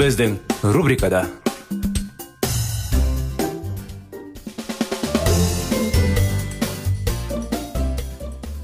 Біздің 0.00 0.38
рубрикада 0.72 1.26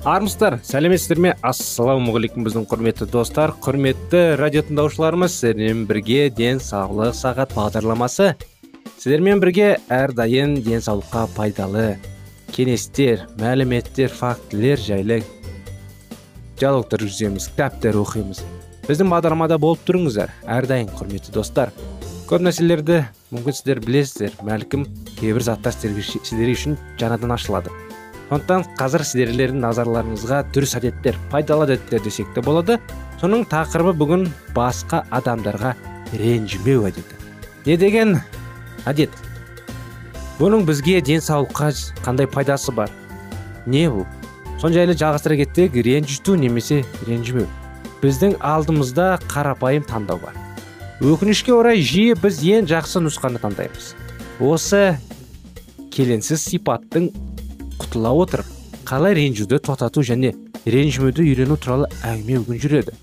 армысыздар 0.07 0.57
сәлеметсіздер 0.65 1.21
ме? 1.21 1.35
Ассалаумағалейкум 1.45 2.47
біздің 2.47 2.65
құрметті 2.71 3.11
достар. 3.13 3.53
Құрметті 3.61 4.23
радио 4.41 4.65
тыңдаушыларымыз 4.65 5.37
сіздермен 5.37 5.85
бірге 5.91 6.31
денсаулық 6.33 7.13
сағат 7.21 7.53
бағдарламасы. 7.53 8.33
Сіздермен 8.97 9.43
бірге 9.45 9.75
әрдайым 9.93 10.63
денсаулыққа 10.65 11.29
пайдалы 11.37 11.89
кеңестер 12.57 13.27
мәліметтер 13.43 14.09
фактілер 14.09 14.81
жайлы 14.81 15.21
диалогтар 16.57 17.05
жүргіземіз 17.05 17.51
кітаптар 17.53 18.01
оқимыз. 18.01 18.47
Біздің 18.87 19.11
бағдарламада 19.11 19.59
болып 19.59 19.83
тұрыңыздар. 19.87 20.31
Әрдайым 20.47 20.93
құрметті 20.95 21.35
достар. 21.35 21.73
Көп 22.31 22.43
нәрселерді 22.47 23.03
мүмкін 23.35 23.57
сіздер 23.59 23.81
білесіздер. 23.83 24.33
Бәлкім 24.47 24.87
кейбір 25.19 25.45
заттар 25.47 25.75
сіздер 25.75 26.53
үшін 26.53 26.79
жаңадан 27.01 27.35
ашылады. 27.35 27.75
Сондықтан 28.27 28.65
қазір 28.79 29.05
сіздерлердің 29.07 29.61
назарларыңызға 29.63 30.41
дұрыс 30.55 30.75
әдеттер 30.81 31.19
пайдалы 31.31 31.69
әдеттер 31.69 32.03
десек 32.03 32.33
те 32.35 32.43
болады. 32.43 32.81
Соның 33.21 33.45
тақырыбы 33.51 33.95
бүгін 33.99 34.27
басқа 34.55 35.05
адамдарға 35.15 35.77
ренжімеу 36.19 36.89
әдеті. 36.89 37.21
Не 37.67 37.77
деген 37.79 38.19
әдет? 38.87 39.15
Бұның 40.41 40.67
бізге 40.67 40.99
денсаулыққа 41.07 41.71
қандай 42.05 42.27
пайдасы 42.27 42.75
бар? 42.75 42.91
Не 43.67 43.87
бұл? 43.91 44.05
Соны 44.61 44.75
жайлы 44.75 44.99
жалғастыра 44.99 45.39
кетсек 45.45 45.79
ренжіту 45.79 46.35
немесе 46.35 46.83
ренжімеу. 47.07 47.47
Біздің 48.03 48.37
алдымызда 48.45 49.17
қарапайым 49.29 49.87
таңдау 49.89 50.21
бар. 50.23 50.37
Өкінішке 51.01 51.53
орай 51.53 51.83
жиі 51.85 52.17
біз 52.21 52.41
ең 52.41 52.69
жақсы 52.71 53.03
нұсқаны 53.05 53.41
таңдаймыз. 53.43 53.93
Осы 54.41 54.97
келеңсіз 55.93 56.41
сипаттың 56.51 57.11
құтыла 57.81 58.13
отырып 58.17 58.49
қалай 58.89 59.17
ренжуді 59.19 59.59
тоқтату 59.61 60.05
және 60.07 60.35
ренжімеуді 60.65 61.25
үйрену 61.25 61.57
туралы 61.61 61.91
әңгіме 62.05 62.43
бүгін 62.47 62.63
жүреді. 62.63 62.97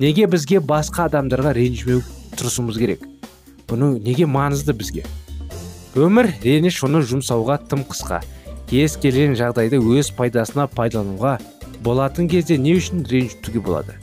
Неге 0.00 0.26
бізге 0.30 0.60
басқа 0.64 1.08
адамдарға 1.08 1.54
ренжімеу 1.58 2.02
тырысуымыз 2.38 2.78
керек? 2.80 3.06
Бұның 3.70 3.98
неге 4.02 4.26
маңызды 4.26 4.74
бізге? 4.74 5.06
Өмір 5.94 6.30
реніш 6.42 6.82
оны 6.86 7.02
жұмсауға 7.06 7.58
тым 7.70 7.82
қысқа. 7.88 8.22
Кез 8.70 8.94
келген 9.02 9.34
жағдайды 9.38 9.80
өз 9.82 10.12
пайдасына 10.14 10.68
пайдалануға 10.70 11.38
болатын 11.82 12.30
кезде 12.30 12.58
не 12.58 12.76
үшін 12.78 13.02
ренжітуге 13.10 13.60
болады? 13.60 13.98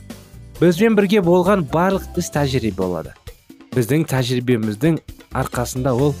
Бізбен 0.60 0.96
бірге 0.98 1.22
болған 1.22 1.64
барлық 1.72 2.18
іс 2.18 2.30
тәжірибе 2.34 2.76
болады. 2.82 3.14
Біздің 3.74 4.06
тәжірибеміздің 4.10 4.98
арқасында 5.38 5.94
ол 5.94 6.14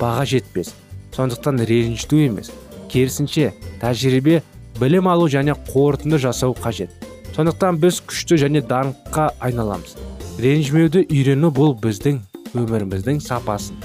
баға 0.00 0.26
жетпес 0.30 0.74
сондықтан 1.16 1.64
ренжіту 1.66 2.20
емес. 2.22 2.52
Керісінше 2.90 3.52
тәжірибе 3.82 4.42
білім 4.80 5.08
алу 5.10 5.28
және 5.28 5.56
қорытынды 5.68 6.18
жасау 6.22 6.54
қажет. 6.54 6.90
Сондықтан 7.34 7.78
біз 7.82 8.00
күшті 8.06 8.38
және 8.44 8.62
даңққа 8.66 9.30
айналамыз. 9.40 9.96
Ренжімеуді 10.40 11.04
үйрену 11.10 11.50
бұл 11.54 11.74
біздің 11.82 12.22
өміріміздің 12.54 13.20
сапасын 13.22 13.76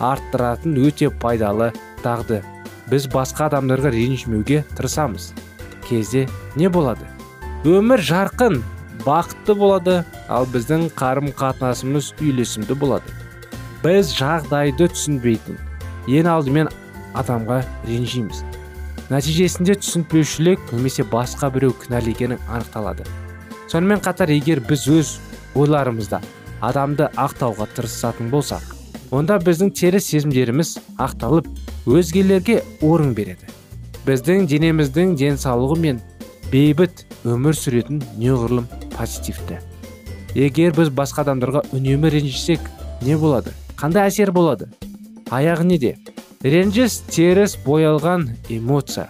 арттыратын 0.00 0.76
өте 0.84 1.10
пайдалы 1.10 1.72
дағды. 2.04 2.42
Біз 2.90 3.08
басқа 3.10 3.48
адамдарға 3.48 3.90
ренжімеуге 3.94 4.64
тырысамыз. 4.76 5.32
Кезде 5.88 6.26
не 6.56 6.68
болады? 6.68 7.08
Өмір 7.64 8.02
жарқын. 8.04 8.60
Бақытты 9.04 9.56
болады 9.58 9.96
ал 10.28 10.46
біздің 10.52 10.88
қарым 10.96 11.32
қатынасымыз 11.36 12.12
үйлесімді 12.20 12.76
болады. 12.78 13.12
Біз 13.82 14.12
жағдайды 14.16 14.88
түсінбейтін 14.92 15.58
ең 16.06 16.30
алдымен 16.30 16.70
адамға 17.18 17.62
ренжиміз. 17.88 18.44
Нәтижесінде 19.10 19.76
түсінбеушілік 19.82 20.72
немесе 20.72 21.04
басқа 21.06 21.50
біреу 21.54 21.74
кінәлі 21.84 22.14
екені 22.14 22.38
анықталады. 22.48 23.06
Сонымен 23.70 24.02
қатар 24.02 24.32
егер 24.34 24.60
біз 24.66 24.86
өз 24.90 25.12
ойларымызда 25.54 26.20
адамды 26.64 27.10
ақтауға 27.14 27.68
тырысатын 27.76 28.30
болсақ 28.32 28.74
онда 29.14 29.38
біздің 29.42 29.70
теріс 29.78 30.08
сезімдеріміз 30.10 30.76
ақталып 30.98 31.46
өзгелерге 31.86 32.62
орын 32.82 33.14
береді. 33.14 33.46
Біздің 34.06 34.46
денеміздің 34.50 35.14
денсаулығы 35.18 35.78
мен 35.82 36.00
бейбіт 36.52 37.04
өмір 37.26 37.56
сүретін 37.58 38.02
неғұрлым 38.20 38.66
позитивті. 38.94 39.58
Егер 40.36 40.74
біз 40.76 40.90
басқа 40.94 41.24
адамдарға 41.24 41.64
үнемі 41.74 42.10
ренжісек 42.12 42.60
не 43.02 43.16
болады? 43.16 43.54
Қандай 43.76 44.10
әсер 44.10 44.32
болады? 44.36 44.68
Аяғы 45.32 45.64
неде 45.66 45.96
ренжіс 46.44 47.00
теріс 47.10 47.56
боялған 47.64 48.28
эмоция. 48.52 49.08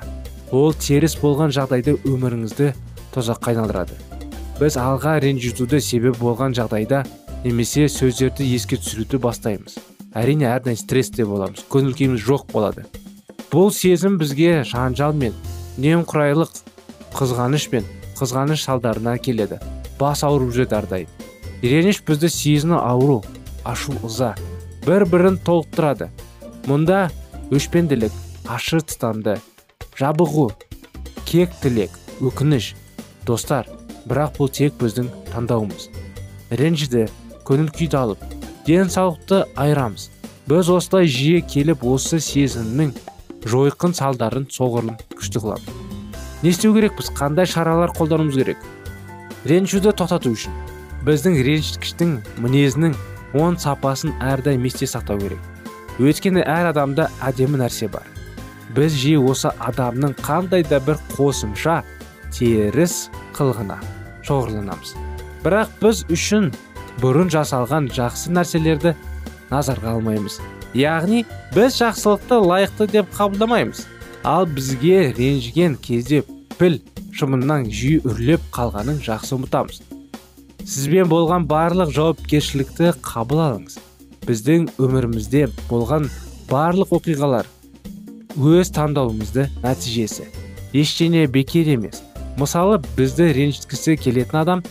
Ол 0.55 0.73
теріс 0.73 1.17
болған 1.21 1.53
жағдайда 1.53 1.97
өміріңізді 2.07 2.71
тозаққа 3.15 3.53
айналдырады. 3.53 3.99
Біз 4.61 4.79
алға 4.81 5.19
ренжітуді 5.21 5.81
себеп 5.85 6.17
болған 6.23 6.55
жағдайда 6.57 7.03
немесе 7.45 7.89
сөздерді 7.93 8.47
еске 8.55 8.79
түсіруді 8.81 9.21
бастаймыз. 9.21 9.77
Әрине 10.17 10.49
әрдайым 10.49 10.79
стрессте 10.81 11.27
боламыз 11.29 11.67
көңіл 11.69 11.93
күйіміз 11.99 12.25
жоқ 12.25 12.47
болады. 12.55 12.87
Бұл 13.53 13.69
сезім 13.75 14.17
бізге 14.17 14.63
жанжал 14.65 15.13
мен 15.13 15.35
немқұрайлық 15.77 16.55
қызғаныш 17.17 17.71
пен 17.73 17.87
қызғаныш 18.19 18.65
салдарына 18.69 19.17
келеді. 19.19 19.61
Бас 20.01 20.25
ауырып 20.27 20.53
жүреді 20.57 20.77
әрдайым 20.81 21.17
реніш 21.63 22.03
бізді 22.07 22.29
сезіну 22.29 22.79
ауру 22.79 23.23
ашу 23.65 23.95
ыза 24.05 24.35
бір 24.87 25.07
бірін 25.11 25.39
толықтырады. 25.45 26.11
Мұнда 26.67 27.09
өшпенділік 27.55 28.13
ашы 28.51 28.81
тұтанды 28.83 29.39
жабығу 29.99 30.51
кек 31.27 31.55
тілек 31.63 31.95
өкініш 32.21 32.75
достар 33.27 33.69
бірақ 34.07 34.37
бұл 34.39 34.53
тек 34.53 34.77
біздің 34.81 35.11
таңдауымыз. 35.33 35.89
Ренжіді 36.51 37.07
көңіл 37.49 37.73
күйді 37.75 38.01
алып 38.03 38.23
денсаулықты 38.67 39.45
айырамыз. 39.57 40.11
Біз 40.47 40.71
осылай 40.71 41.11
жиі 41.11 41.43
келіп 41.43 41.83
осы 41.87 42.21
сезімнің 42.23 42.95
жойқын 43.47 43.97
салдарын 43.99 44.47
соғұрлым 44.51 45.01
күшті 45.17 45.43
қыламыз. 45.43 45.86
Не 46.43 46.51
істеу 46.53 46.75
керекпіз 46.75 47.11
қандай 47.17 47.47
шаралар 47.49 47.93
қолдануымыз 47.97 48.37
керек? 48.37 48.59
Ренжуді 49.47 49.93
тоқтату 49.97 50.33
үшін. 50.35 50.53
Біздің 51.07 51.39
ренжіткіштің 51.47 52.17
мінезінің 52.43 52.97
оң 53.39 53.57
сапасын 53.63 54.13
әрдайым 54.21 54.67
есте 54.67 54.89
сақтау 54.91 55.21
керек. 55.23 55.41
Өйткені 56.03 56.43
әр 56.45 56.73
адамда 56.73 57.09
әдемі 57.25 57.61
нәрсе 57.63 57.89
бар. 57.89 58.05
Біз 58.77 58.97
жиі 58.99 59.21
осы 59.23 59.53
адамның 59.63 60.17
қандай 60.21 60.67
да 60.67 60.81
бір 60.85 60.99
қосымша 61.15 61.81
теріс 62.35 63.07
қылығына 63.37 63.79
шоғырланамыз. 64.27 64.97
Бірақ 65.45 65.73
біз 65.81 66.03
үшін 66.13 66.51
бұрын 67.01 67.31
жасалған 67.33 67.89
жақсы 67.95 68.35
нәрселерді 68.35 68.97
назарға 69.53 69.95
алмаймыз. 69.97 70.41
Яғни 70.77 71.25
біз 71.55 71.79
жақсылықты 71.81 72.41
лайықты 72.43 72.91
деп 72.93 73.13
қабылдамаймыз. 73.17 73.87
Ал 74.27 74.47
бізге 74.47 75.13
ренжіген 75.15 75.77
кезде 75.79 76.25
піл 76.59 76.81
шымынан 77.15 77.69
жиі 77.71 78.01
үрлеп 78.03 78.43
қалғанын 78.55 78.99
жақсы 79.05 79.37
ұмытамыз. 79.37 79.85
Сізбен 80.67 81.07
болған 81.07 81.47
барлық 81.47 81.93
жауапкершілікті 81.95 82.91
қабыл 83.07 83.45
алыңыз. 83.45 83.79
Біздің 84.27 84.67
өмірімізде 84.83 85.45
болған 85.71 86.11
барлық 86.51 86.97
оқиғалар 86.99 87.47
өз 88.35 88.75
таңдауымызды 88.75 89.47
нәтижесі. 89.63 90.27
Ештеңе 90.75 91.29
бекер 91.31 91.71
емес. 91.77 92.03
Мысалы 92.37 92.83
бізді 92.99 93.31
ренжіткісі 93.31 93.95
келетін 94.03 94.43
адам 94.43 94.67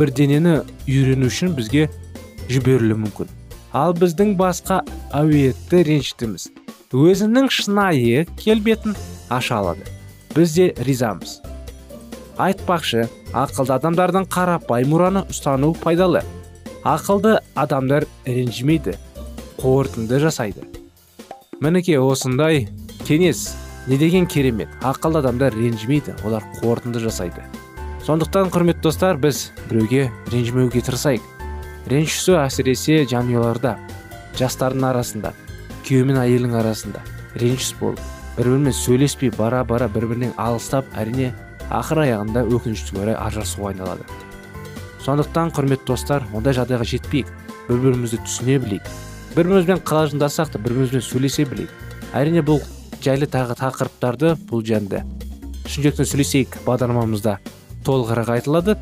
бірденені 0.00 0.62
үйрену 0.88 1.28
үшін 1.28 1.52
бізге 1.60 1.90
жіберілуі 2.48 3.04
мүмкін. 3.04 3.28
Ал 3.76 3.92
біздің 3.92 4.38
басқа 4.40 4.80
әуетті 5.12 5.84
ренжітіміз. 5.92 6.48
Өзінің 6.92 7.48
шынайы 7.48 8.26
келбетін 8.36 8.96
аша 9.32 9.62
алады. 9.62 9.86
Біз 10.34 10.54
де 10.54 10.72
ризамыз. 10.76 11.40
Айтпақшы 12.36 13.08
ақылды 13.32 13.76
адамдардың 13.78 14.26
қарапайым 14.28 14.90
мұраны 14.92 15.24
ұстану 15.30 15.72
пайдалы. 15.78 16.24
Ақылды 16.84 17.38
адамдар 17.54 18.06
ренжімейді 18.26 18.96
қорытынды 19.62 20.18
жасайды. 20.20 20.66
Мінекей 21.62 22.00
осындай 22.02 22.66
кеңес 23.06 23.54
не 23.86 23.96
деген 23.98 24.26
керемет 24.26 24.68
ақылды 24.82 25.22
адамдар 25.22 25.54
ренжімейді 25.54 26.16
олар 26.24 26.44
қорытынды 26.60 27.00
жасайды. 27.04 27.46
Сондықтан 28.04 28.50
құрметті 28.52 28.84
достар 28.84 29.16
біз 29.16 29.52
біреуге 29.70 30.10
ренжімеуге 30.32 30.82
тырысайық. 30.84 31.22
Ренжісу 31.88 32.34
әсіресе 32.40 33.04
жанұяларда 33.08 33.78
жастардың 34.36 34.90
арасында. 34.90 35.32
Күйеу 35.84 36.08
мен 36.08 36.18
әйелдің 36.20 36.56
арасында. 36.60 37.02
Ренжіс 37.40 37.74
болып. 37.80 38.00
Бір 38.36 38.50
бірімен 38.50 38.74
сөйлеспей 38.74 39.30
бара 39.38 39.62
бара 39.64 39.88
бір 39.88 40.08
бірінен 40.10 40.32
алыстап 40.36 40.88
әрине 40.98 41.32
ақыр 41.70 42.04
аяғында 42.04 42.44
өкінішке 42.50 42.98
орай 43.02 43.18
ажырасуға 43.18 43.72
айналады. 43.72 44.06
Сондықтан 45.04 45.52
құрметті 45.54 45.92
достар 45.92 46.24
ондай 46.34 46.56
жағдайға 46.56 46.88
жетпейік. 46.94 47.28
Бір 47.68 47.82
бірімізді 47.84 48.22
түсіне 48.24 48.58
білейік. 48.64 48.88
Бір 49.36 49.50
бірімізбен 49.50 49.84
қалжыңдасақ 49.86 50.54
та 50.54 50.62
бір 50.64 50.78
бірімізбен 50.78 51.04
сөйлесе 51.04 51.46
білейік. 51.50 51.70
Әрине 52.14 52.42
бұл 52.42 52.64
жайлы 53.04 53.28
тағы 53.30 53.58
тақырыптарды 53.60 54.34
бұл 54.50 54.64
жөнінде 54.64 55.04
шын 55.68 55.90
сөйлесейік 56.04 56.60
бағдарламамызда. 56.66 57.38
Толығырақ 57.84 58.30
айтылады. 58.36 58.76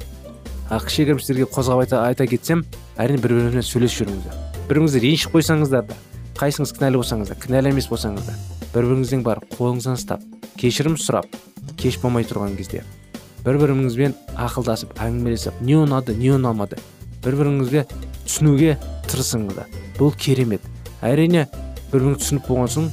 Кішігірім 0.73 1.21
сіздерге 1.21 1.47
қозғап 1.53 1.83
айта, 1.85 2.03
айта 2.07 2.27
кетсем 2.27 2.65
әрине 3.01 3.21
бір 3.23 3.37
біріңізбен 3.37 3.67
сөйлесіп 3.67 4.03
жүріңіздер. 4.03 4.39
Бір 4.69 4.81
біріңізді 4.81 5.03
ренжіп 5.05 5.37
қойсаңыздар 5.37 5.87
да. 5.89 5.97
Қайсыңыз 6.43 6.75
кінәлі 6.75 6.99
болсаңыз 6.99 7.31
да 7.31 7.39
кінәлі 7.39 7.71
емес 7.71 7.87
болсаңыз 7.93 8.27
да 8.27 8.35
бір 8.75 8.89
біріңіздің 8.91 9.23
бар 9.23 9.41
қолыңыздан 9.55 9.95
ұстап 9.95 10.25
кешірім 10.59 10.99
сұрап 10.99 11.31
кеш 11.79 12.01
болмай 12.03 12.27
тұрған 12.27 12.57
кезде 12.59 12.83
бір 13.47 13.61
біріңізбен 13.63 14.17
ақылдасып 14.49 14.99
әңгімелесіп 14.99 15.63
не 15.63 15.79
ұнады 15.79 16.17
не 16.19 16.35
ұнамады 16.35 16.81
бір 17.23 17.39
біріңізге 17.39 17.87
түсінуге 18.27 18.77
тырысыңыздар. 19.11 19.69
Бұл 19.99 20.15
керемет. 20.19 20.63
Әрине 21.05 21.47
бір 21.93 22.01
біріңізді 22.01 22.23
түсініп 22.23 22.49
болған 22.49 22.71
соң 22.73 22.89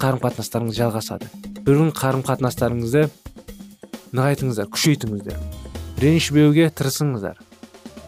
қарым 0.00 0.20
қатынастарыңыз 0.22 0.78
жалғасады. 0.78 1.30
Бір 1.64 1.78
бірің 1.78 1.94
қарым 1.96 2.24
қатынастарыңызды 2.26 3.06
нығайтыңыздар 4.16 4.68
күшейтіңіздер. 4.74 5.38
Ренжімеуге 6.02 6.68
тырысыңыздар. 6.76 7.40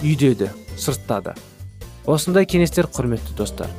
Үйде 0.02 0.34
де 0.34 0.50
сыртта 0.76 1.20
да 1.22 1.34
осындай 2.06 2.46
кеңестер 2.46 2.90
құрметті 2.90 3.36
достар. 3.38 3.70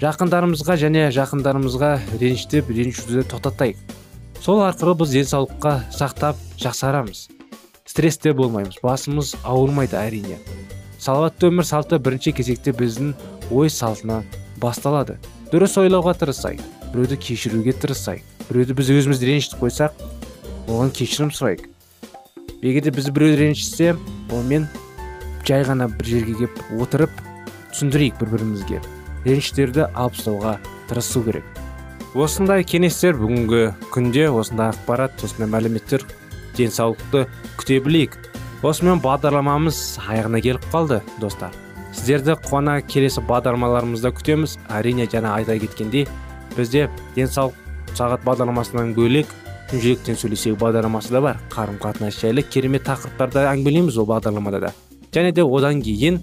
Жақындарымызға 0.00 0.78
және 0.80 1.02
жақындарымызға 1.12 1.90
ренжітіп 2.22 2.70
ренжуді 2.72 3.20
тоқтатайық. 3.28 3.76
Сол 4.40 4.62
арқылы 4.64 4.94
біз 4.96 5.10
денсаулыққа 5.12 5.72
сақтап 5.92 6.38
жақсарамыз. 6.56 7.26
Стрессте 7.84 8.32
болмаймыз 8.32 8.78
басымыз 8.80 9.34
ауырмайды 9.44 9.98
әрине. 10.00 10.38
Салауатты 10.96 11.50
өмір 11.50 11.68
салты 11.68 11.98
бірінші 12.00 12.32
кезекте 12.38 12.72
біздің 12.72 13.10
ой 13.52 13.68
салтына 13.68 14.22
басталады. 14.62 15.18
Дұрыс 15.52 15.76
ойлауға 15.82 16.14
тырысайық 16.22 16.62
біреуді 16.94 17.18
кешіруге 17.20 17.74
тырысайық 17.76 18.46
біреуді 18.48 18.76
біз 18.78 18.92
өзімізді 18.94 19.28
ренжітіп 19.28 19.66
қойсақ 19.66 20.00
оған 20.64 20.94
кешірім 20.96 21.34
сұрайық. 21.36 21.66
Егер 22.62 22.88
де 22.88 22.94
біз 22.96 23.10
біреуді 23.12 23.42
ренжітсе 23.42 23.92
онымен 24.32 24.64
жай 25.44 25.66
ғана 25.68 25.90
бір 25.92 26.08
жерге 26.14 26.38
келіп 26.40 26.64
отырып 26.80 27.20
түсіндірейік 27.74 28.16
бір 28.22 28.34
бірімізге 28.36 28.80
реніштерді 29.24 29.86
алып 29.94 30.16
тастауға 30.16 30.56
тырысу 30.88 31.22
керек. 31.24 31.44
Осындай 32.14 32.64
кеңестер 32.66 33.14
бүгінгі 33.20 33.62
күнде 33.94 34.26
осындай 34.34 34.72
ақпарат 34.72 35.22
осындай 35.22 35.50
мәліметтер 35.52 36.02
денсаулықты 36.56 37.26
күте 37.60 37.78
білейік. 37.84 38.16
Осымен 38.66 38.98
бағдарламамыз 39.04 40.00
аяғына 40.08 40.40
келіп 40.42 40.66
қалды 40.72 41.00
достар. 41.20 41.54
Сіздерді 41.94 42.34
қуана 42.44 42.80
келесі 42.82 43.22
бағдарламаларымызда 43.28 44.12
күтеміз. 44.18 44.58
Әрине 44.68 45.06
жаңа 45.10 45.36
айта 45.38 45.56
кеткендей 45.58 46.08
бізде 46.56 46.88
денсаулық 47.14 47.54
сағат 47.94 48.26
бағдарламасынан 48.26 48.92
бөлек 48.98 49.30
жүректен 49.70 50.18
сөйлесейік 50.18 50.58
бағдарламасы 50.60 51.14
да 51.14 51.22
бар. 51.24 51.40
Қарым 51.54 51.78
қатынас 51.82 52.18
жайлы 52.20 52.42
керемет 52.42 52.88
тақырыптарда 52.90 53.46
әңгімелейміз 53.54 53.98
ол 54.02 54.10
бағдарламада 54.10 54.60
да. 54.66 54.72
Және 55.14 55.32
де 55.32 55.42
одан 55.42 55.82
кейін 55.82 56.20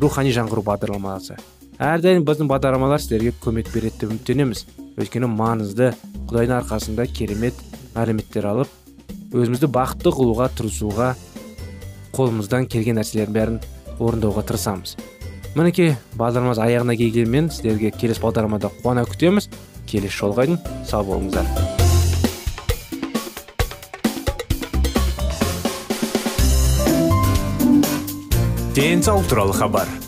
рухани 0.00 0.32
жаңғыру 0.34 0.62
бағдарламасы. 0.66 1.36
Әрдайым 1.78 2.24
біздің 2.26 2.48
бағдарламалар 2.50 2.98
сіздерге 2.98 3.30
көмек 3.38 3.68
береді 3.70 4.00
деп 4.00 4.10
үміттенеміз 4.10 4.64
өйткені 4.98 5.28
маңызды 5.30 5.92
құдайдың 6.26 6.56
арқасында 6.56 7.04
керемет 7.14 7.60
мәліметтер 7.94 8.48
алып 8.50 8.72
өзімізді 9.30 9.68
бақытты 9.76 10.10
қылуға 10.16 10.48
тырысуға 10.58 11.12
қолымыздан 12.16 12.66
келген 12.66 12.98
нәрселердің 12.98 13.36
бәрін 13.36 13.60
орындауға 14.02 14.42
тырысамыз. 14.48 14.96
Мінекей 15.54 15.94
бағдарламамыз 16.18 16.58
аяғына 16.66 16.98
келгенмен 16.98 17.52
сіздерге 17.54 17.92
келесі 17.94 18.24
бағдарламада 18.26 18.72
қуана 18.82 19.06
күтеміз. 19.06 19.46
Келесі 19.86 20.18
жолға 20.18 20.48
сау 20.88 21.06
болыңыздар. 21.06 21.46
Денсаулық 28.74 29.30
туралы 29.30 29.54
хабар. 29.54 30.07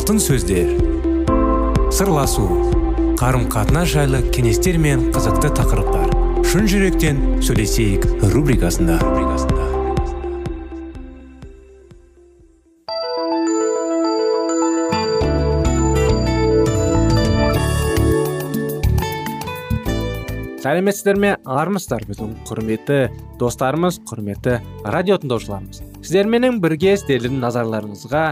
Алтын 0.00 0.16
сөздер. 0.16 0.70
Сырласу 1.92 2.46
қарым 3.20 3.42
қатынас 3.52 3.90
жайлы 3.92 4.22
кеңестер 4.32 4.78
мен 4.80 5.10
қызықты 5.12 5.50
тақырыптар. 5.58 6.14
Шын 6.48 6.70
жүректен 6.72 7.20
сөйлесейік 7.44 8.06
рубрикасында. 8.32 8.96
Сәлеметсіздер 20.64 21.20
ме? 21.20 21.36
Армысыздар 21.44 22.08
біздің 22.08 22.38
құрметті 22.48 23.02
достарымыз 23.40 24.00
құрметті 24.08 24.62
радио 24.96 25.20
тыңдаушыларымыз 25.20 25.84
сіздерменен 26.00 26.62
бірге 26.62 26.94
сіздердің 26.96 27.36
назарларыңызға 27.42 28.24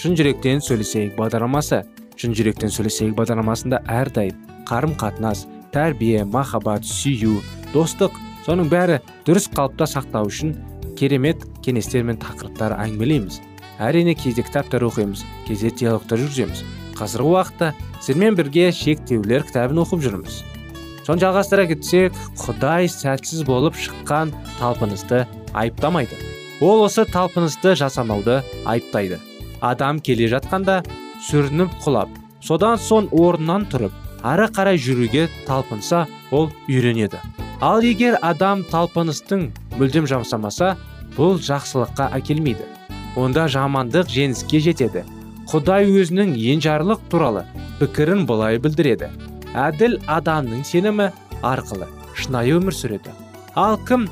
шын 0.00 0.14
жүректен 0.16 0.62
сөйлесейік 0.64 1.12
бағдарламасы. 1.18 1.82
Шын 2.16 2.32
жүректен 2.36 2.72
сөйлесейік 2.72 3.12
бағдарламасында 3.18 3.82
әрдайым 3.84 4.38
қарым 4.68 4.94
қатынас 4.96 5.42
тәрбие 5.74 6.22
махаббат 6.24 6.86
сүю 6.88 7.34
достық 7.74 8.16
соның 8.46 8.70
бәрі 8.72 8.96
дұрыс 9.28 9.50
қалыпта 9.52 9.84
сақтау 9.92 10.30
үшін 10.32 10.54
керемет 10.96 11.44
кеңестер 11.60 12.06
мен 12.08 12.16
тақырыптар 12.22 12.78
әңгімелейміз. 12.80 13.42
Әрине 13.76 14.16
кейде 14.16 14.44
кітаптар 14.46 14.88
оқимыз 14.88 15.26
кейде 15.44 15.68
диалогтар 15.68 16.24
жүргіземіз. 16.24 16.64
Қазіргі 16.96 17.36
уақытта 17.36 17.72
сіздермен 18.00 18.40
бірге 18.40 18.70
шектеулер 18.72 19.44
кітабын 19.48 19.84
оқып 19.84 20.04
жүрміз. 20.08 20.42
Соны 21.04 21.20
жалғастыра 21.20 21.68
кетсек 21.68 22.16
құдай 22.40 22.88
сәтсіз 22.88 23.44
болып 23.44 23.76
шыққан 23.76 24.32
талпынысты 24.60 25.26
айыптамайды. 25.52 26.16
Ол 26.60 26.86
осы 26.88 27.04
талпынысты 27.08 27.76
жасамауды 27.76 28.40
айыптайды. 28.64 29.20
Адам 29.60 30.00
келе 30.00 30.28
жатқанда 30.32 30.80
сүрініп 31.28 31.76
құлап 31.84 32.12
содан 32.44 32.78
соң 32.80 33.10
орнынан 33.12 33.66
тұрып 33.72 33.92
ары 34.22 34.48
қарай 34.56 34.80
жүруге 34.80 35.28
талпынса 35.46 36.06
ол 36.30 36.50
үйренеді. 36.68 37.20
Ал 37.60 37.84
егер 37.84 38.16
адам 38.22 38.64
талпыныстың 38.70 39.50
мүлдем 39.76 40.06
жасамаса 40.08 40.76
бұл 41.16 41.40
жақсылыққа 41.44 42.10
әкелмейді. 42.16 42.66
Онда 43.20 43.46
жамандық 43.50 44.08
жеңіске 44.08 44.60
жетеді. 44.64 45.04
Құдай 45.50 45.88
өзінің 45.90 46.36
енжарлық 46.38 47.02
туралы 47.10 47.44
пікірін 47.80 48.24
былай 48.28 48.60
білдіреді. 48.62 49.10
Әділ 49.52 49.98
адамның 50.06 50.62
сенімі 50.64 51.10
арқылы 51.42 51.88
шынайы 52.14 52.54
өмір 52.60 52.76
сүреді. 52.76 53.12
Ал 53.58 53.76
кім 53.88 54.06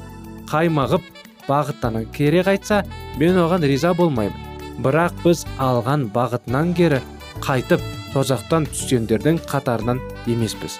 қаймағып 0.50 1.06
бағыттан 1.46 2.02
кере 2.12 2.42
қайтса 2.42 2.82
мен 3.20 3.38
оған 3.38 3.64
риза 3.64 3.94
болмаймын. 3.94 4.47
Бірақ 4.84 5.22
біз 5.24 5.44
алған 5.62 6.08
бағытынан 6.14 6.74
кері 6.78 7.00
қайтып 7.44 7.82
тозақтан 8.14 8.66
түскендердің 8.72 9.40
қатарынан 9.50 10.02
емеспіз. 10.30 10.78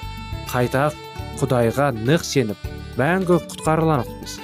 Қайта 0.51 0.89
құдайға 1.41 1.91
нық 1.99 2.25
сеніп 2.27 2.69
мәңгі 2.99 3.41
құтқарыланықпыз 3.51 4.39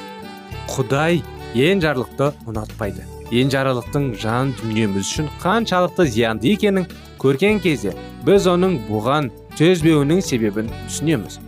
құдай 0.74 1.22
ең 1.54 1.82
жарлықты 1.84 2.32
ұнатпайды. 2.50 3.04
Ең 3.34 3.50
жарлықтың 3.52 4.10
жан 4.20 4.52
дүниеміз 4.58 5.06
үшін 5.06 5.30
қаншалықты 5.42 6.06
зиянды 6.10 6.50
екенін 6.52 6.86
көрген 7.22 7.60
кезде 7.62 7.94
біз 8.26 8.48
оның 8.50 8.76
бұған 8.88 9.30
төзбеуінің 9.58 10.22
себебін 10.22 10.70
түсінеміз. 10.88 11.38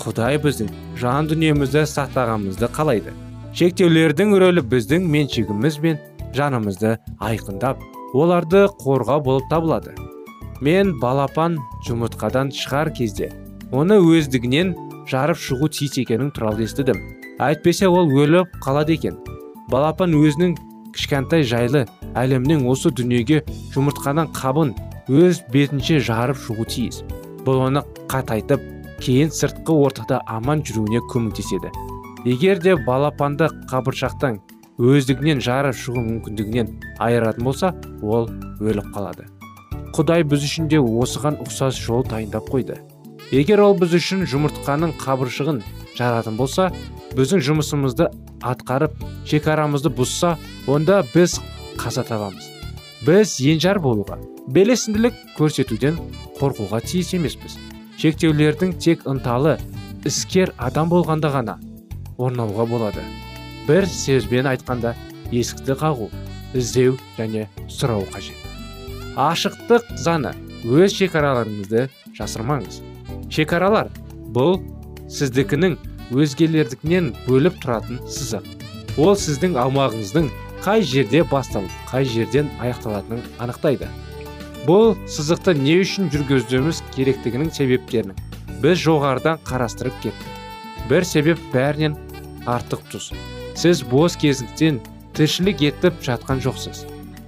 Құдай 0.00 0.38
біздің 0.42 0.70
жан 1.00 1.28
дүниемізді 1.30 1.84
сақтағанымызды 1.92 2.70
қалайды. 2.76 3.14
Шектеулердің 3.56 4.36
рөлі 4.40 4.62
біздің 4.70 5.06
меншігіміз 5.12 5.78
бен 5.82 6.00
жанымызды 6.36 6.96
айқындап 7.18 7.80
оларды 8.14 8.66
қорға 8.82 9.18
болып 9.24 9.48
табылады. 9.50 9.94
Мен 10.60 10.94
балапан 11.00 11.58
жұмыртқадан 11.88 12.52
шығар 12.54 12.92
кезде 12.96 13.30
оны 13.72 13.98
өздігінен 14.00 14.74
жарып 15.10 15.40
шығу 15.40 15.68
тиіс 15.72 15.98
екенін 16.02 16.30
туралы 16.34 16.64
естідім. 16.64 17.00
Әйтпесе 17.42 17.88
ол 17.88 18.08
өліп 18.08 18.54
қалады 18.64 18.96
екен. 18.96 19.18
Балапан 19.70 20.14
өзінің 20.16 20.54
кішкентай 20.94 21.44
жайлы 21.44 21.84
әлемнің 22.16 22.64
осы 22.70 22.90
дүниеге 22.94 23.42
жұмыртқадан 23.74 24.32
қабын 24.36 24.72
өз 25.12 25.42
бетінше 25.52 26.00
жарып 26.00 26.40
шығу 26.46 26.66
тиіс. 26.72 27.02
Бұл 27.44 27.66
оны 27.68 27.84
қатайтып 28.10 28.62
кейін 29.02 29.30
сыртқы 29.34 29.76
ортада 29.76 30.22
аман 30.26 30.64
жүруіне 30.66 31.02
көмектеседі. 31.12 31.70
Егер 32.24 32.58
де 32.58 32.74
балапанды 32.86 33.50
қабыршақтан 33.70 34.40
өздігінен 34.76 35.40
жарып 35.40 35.76
шығу 35.78 36.02
мүмкіндігінен 36.04 36.72
айыратын 37.00 37.46
болса 37.46 37.72
ол 38.02 38.28
өліп 38.60 38.90
қалады. 38.92 39.24
Құдай 39.96 40.26
біз 40.28 40.44
үшін 40.44 40.68
де 40.68 40.76
осыған 40.76 41.38
ұқсас 41.44 41.78
жол 41.80 42.04
дайындап 42.04 42.50
қойды. 42.52 42.76
Егер 43.32 43.62
ол 43.64 43.74
біз 43.80 43.96
үшін 43.96 44.26
жұмыртқаның 44.28 44.92
қабыршығын 45.00 45.62
жаратын 45.96 46.36
болса 46.36 46.68
біздің 47.16 47.40
жұмысымызды 47.48 48.10
атқарып 48.44 49.00
шекарамызды 49.26 49.90
бұзса 49.96 50.36
онда 50.68 51.00
біз 51.14 51.38
қаза 51.80 52.04
табамыз. 52.04 52.50
Біз 53.06 53.38
енжар 53.40 53.80
болуға 53.80 54.20
белесінділік 54.52 55.16
көрсетуден 55.38 55.96
қорқуға 56.38 56.82
тиіс 56.84 57.14
емеспіз. 57.16 57.56
Шектеулердің 57.96 58.76
тек 58.76 59.06
ынталы 59.08 59.56
іскер 60.04 60.52
адам 60.58 60.92
болғанда 60.92 61.32
ғана 61.32 61.56
орнауға 62.18 62.68
болады. 62.68 63.04
Бір 63.66 63.86
сөзбен 63.90 64.46
айтқанда 64.52 64.94
есікті 65.34 65.76
қағу 65.80 66.08
іздеу 66.54 66.96
және 67.18 67.46
сұрау 67.68 68.06
қажет. 68.12 68.38
Ашықтық 69.16 69.96
заңы 69.98 70.32
өз 70.64 70.94
шекараларыңызды 70.98 71.86
жасырмаңыз. 72.16 72.80
Шекаралар 73.32 73.90
бұл 74.34 74.60
сіздікінің 75.10 75.76
өзгелердікінен 76.14 77.12
бөліп 77.26 77.58
тұратын 77.62 78.00
сызық. 78.06 78.46
Ол 78.96 79.16
сіздің 79.18 79.58
аумағыңыздың 79.60 80.30
қай 80.64 80.82
жерде 80.86 81.22
басталып 81.30 81.72
қай 81.90 82.06
жерден 82.08 82.50
аяқталатынын 82.62 83.24
анықтайды. 83.42 83.88
Бұл 84.66 84.94
сызықты 85.10 85.54
не 85.58 85.78
үшін 85.82 86.10
жүргізуіміз 86.14 86.82
керектігінің 86.96 87.52
себептерін 87.54 88.14
біз 88.62 88.80
жоғарыдан 88.86 89.42
қарастырып 89.46 89.98
кеттік. 90.02 90.28
Бір 90.90 91.04
себеп 91.06 91.40
бәрінен 91.52 91.98
артық 92.46 92.86
тұз. 92.90 93.12
Сіз 93.56 93.82
бос 93.88 94.16
кезіңізден 94.20 94.80
тіршілік 95.16 95.62
етіп 95.70 96.00
жатқан 96.04 96.42
жоқсыз. 96.44 96.84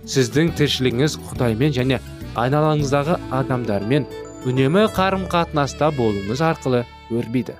Сіздің 0.09 0.53
тіршілігіңіз 0.59 1.17
құдаймен 1.31 1.73
және 1.77 2.01
айналаңыздағы 2.37 3.17
адамдармен 3.33 4.05
үнемі 4.49 4.85
қарым 4.97 5.25
қатынаста 5.33 5.91
болуыңыз 5.97 6.43
арқылы 6.45 6.85
өрбиді. 7.11 7.57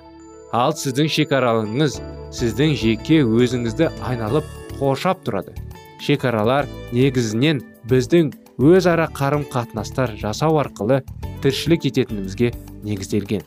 Ал 0.53 0.73
сіздің 0.77 1.09
шекараларыңыз 1.13 1.99
сіздің 2.33 2.75
жеке 2.79 3.19
өзіңізді 3.25 3.89
айналып 4.05 4.45
қоршап 4.79 5.25
тұрады. 5.25 5.53
Шекаралар 6.01 6.69
негізінен 6.95 7.61
біздің 7.89 8.31
өзара 8.57 9.09
қарым 9.13 9.45
қатынастар 9.51 10.15
жасау 10.17 10.57
арқылы 10.61 11.01
тіршілік 11.43 11.89
ететінімізге 11.89 12.53
негізделген. 12.83 13.43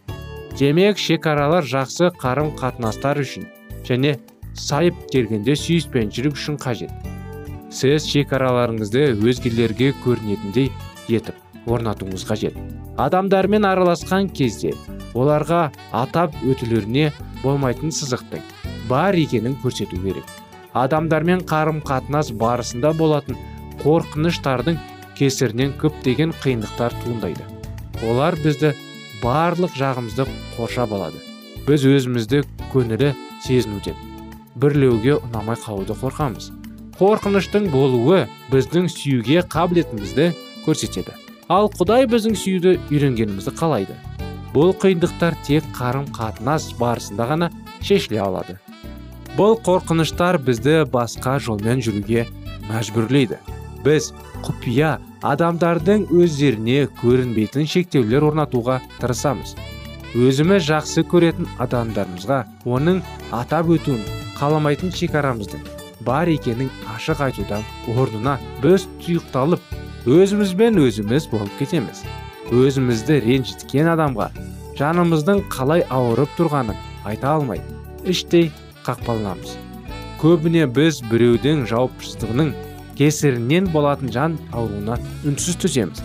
Демек 0.59 0.99
шекаралар 1.01 1.65
жақсы 1.65 2.13
қарым 2.21 2.53
қатынастар 2.59 3.23
үшін 3.23 3.49
және 3.89 4.19
сайып 4.59 4.99
келгенде 5.13 5.57
сүйіспеншілік 5.57 6.37
үшін 6.37 6.59
қажет. 6.61 6.93
Сіз 7.73 8.05
шекараларыңызды 8.11 9.13
өзгелерге 9.17 9.93
көрінетіндей 10.05 10.71
етіп 11.09 11.69
орнатуыңыз 11.69 12.27
қажет. 12.29 12.57
Адамдармен 13.01 13.65
араласқан 13.65 14.29
кезде 14.37 14.75
оларға 15.15 15.71
атап 15.93 16.37
өтілеріне 16.45 17.11
болмайтын 17.43 17.95
сызықтың 17.95 18.45
бар 18.91 19.17
екенін 19.17 19.57
көрсету 19.65 20.01
керек. 20.03 20.29
Адамдармен 20.75 21.45
қарым 21.49 21.81
қатынас 21.85 22.33
барысында 22.37 22.93
болатын 22.99 23.41
қорқыныштардың 23.83 24.79
кесірінен 25.17 25.75
көптеген 25.81 26.37
қиындықтар 26.45 26.97
туындайды. 27.03 27.45
Олар 28.09 28.37
бізді 28.45 28.75
барлық 29.25 29.77
жағымызды 29.79 30.29
қоршап 30.57 30.93
алады. 30.97 31.21
Біз 31.67 31.85
өзімізді 31.87 32.43
көңілі 32.73 33.13
сезінуден 33.45 34.12
бірлеуге 34.57 35.19
ұнамай 35.21 35.57
қалуды 35.61 35.97
қорқамыз 36.01 36.53
қорқыныштың 37.03 37.71
болуы 37.73 38.27
біздің 38.53 38.87
сүюге 38.93 39.43
қабілетімізді 39.51 40.29
көрсетеді. 40.67 41.15
Ал 41.51 41.71
құдай 41.73 42.07
біздің 42.07 42.37
сүюді 42.39 42.77
үйренгенімізді 42.93 43.55
қалайды. 43.59 43.97
Бұл 44.53 44.71
қиындықтар 44.79 45.35
тек 45.47 45.67
қарым 45.75 46.07
қатынас 46.15 46.69
барысында 46.79 47.27
ғана 47.33 47.51
шешіле 47.81 48.21
алады. 48.23 48.59
Бұл 49.35 49.57
қорқыныштар 49.67 50.39
бізді 50.47 50.85
басқа 50.93 51.39
жолмен 51.43 51.83
жүруге 51.83 52.29
мәжбүрлейді. 52.69 53.41
Біз 53.83 54.13
құпия 54.47 54.99
адамдардың 55.27 56.07
өздеріне 56.13 56.87
көрінбейтін 57.03 57.67
шектеулер 57.67 58.29
орнатуға 58.31 58.83
тырысамыз. 59.01 59.57
Өзіміз 60.15 60.69
жақсы 60.69 61.09
көретін 61.09 61.49
адамдарымызға 61.65 62.45
оның 62.69 63.01
атап 63.33 63.73
өтуін 63.73 64.05
қаламайтын 64.43 64.91
шекарамыздың 64.91 65.63
бар 66.03 66.27
екенін 66.27 66.71
ашық 66.97 67.21
айтудан 67.29 67.63
орнына 67.95 68.41
біз 68.65 68.89
тұйықталып 69.05 70.09
өзімізбен 70.11 70.81
өзіміз 70.83 71.29
болып 71.31 71.53
кетеміз. 71.61 72.03
Өзімізді 72.51 73.21
ренжіткен 73.23 73.87
адамға 73.93 74.33
жанымыздың 74.81 75.45
қалай 75.53 75.85
ауырып 75.95 76.35
тұрғанын 76.41 76.81
айта 77.07 77.37
алмай 77.37 77.63
іштей 78.09 78.51
қақпаланамыз 78.83 79.55
көбіне 80.21 80.67
біз 80.75 80.99
біреудің 81.07 81.63
жауапсыздығының 81.71 82.53
кесірінен 82.99 83.71
болатын 83.73 84.11
жан 84.15 84.39
ауруына 84.51 84.99
үнсіз 85.29 85.61
төземіз 85.63 86.03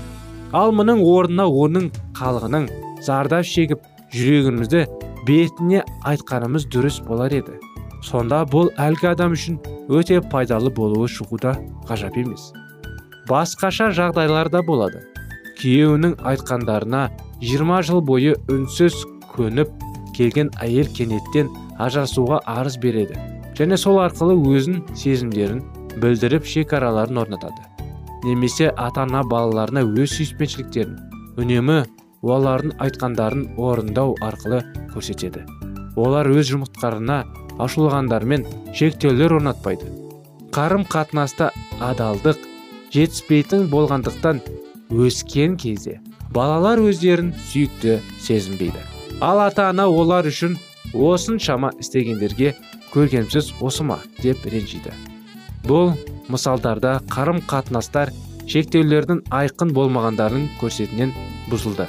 ал 0.62 0.76
мұның 0.78 1.02
орнына 1.10 1.50
оның 1.66 1.90
қалғының 2.18 2.70
зардап 3.08 3.50
шегіп 3.50 3.84
жүрегімізді 4.14 4.86
бетіне 5.28 5.84
айтқанымыз 6.08 6.70
дұрыс 6.72 7.02
болар 7.04 7.34
еді. 7.36 7.58
Сонда 8.08 8.44
бұл 8.48 8.70
әлгі 8.80 9.12
адам 9.12 9.36
үшін 9.36 9.60
өте 9.92 10.22
пайдалы 10.32 10.72
болуы 10.74 11.10
шығуда 11.12 11.56
ғажап 11.90 12.18
емес. 12.20 12.52
Басқаша 13.28 13.90
жағдайлар 13.96 14.50
да 14.54 14.62
болады. 14.64 15.04
Күйеуінің 15.60 16.16
айтқандарына 16.32 17.08
20 17.42 17.88
жыл 17.90 18.04
бойы 18.06 18.36
үнсіз 18.48 19.02
көніп 19.34 19.74
келген 20.16 20.52
әйел 20.64 20.88
кенеттен 20.96 21.50
ажырасуға 21.78 22.40
арыз 22.48 22.78
береді 22.82 23.18
және 23.58 23.78
сол 23.78 24.00
арқылы 24.04 24.38
өзін 24.54 24.84
сезімдерін 24.96 25.64
білдіріп 26.02 26.46
шекараларын 26.46 27.24
орнатады. 27.24 27.66
Немесе 28.24 28.70
ата 28.70 29.04
ана 29.04 29.24
балаларына 29.26 29.84
өз 29.86 30.14
сүйіспеншіліктерін 30.18 30.96
үнемі 31.42 31.80
олардың 32.22 32.76
айтқандарын 32.86 33.44
орындау 33.58 34.16
арқылы 34.26 34.62
көрсетеді. 34.94 35.44
Олар 35.98 36.30
өз 36.30 36.52
жұмыртқарына 36.54 37.24
ашулағандармен 37.64 38.46
шектеулер 38.74 39.38
орнатпайды. 39.40 39.90
Қарым 40.56 40.86
қатынаста 40.90 41.52
адалдық 41.84 42.40
жетіспейтін 42.94 43.68
болғандықтан 43.72 44.42
өскен 44.94 45.58
кезде 45.60 46.00
балалар 46.34 46.80
өздерін 46.82 47.34
сүйікті 47.50 48.00
сезінбейді. 48.24 48.82
Ал 49.22 49.42
ата 49.42 49.70
ана 49.70 49.88
олар 49.90 50.28
үшін 50.30 50.58
осыншама 50.94 51.74
істегендерге 51.82 52.54
көргенсіз 52.94 53.54
осы 53.62 53.84
ма 53.84 54.00
деп 54.22 54.46
ренжиді. 54.46 54.94
Бұл 55.68 55.96
мысалдарда 56.32 57.00
қарым 57.12 57.42
қатынастар 57.50 58.14
шектеулердің 58.48 59.26
айқын 59.34 59.74
болмағандарын 59.76 60.48
көрсетінен 60.62 61.12
бұзылды. 61.52 61.88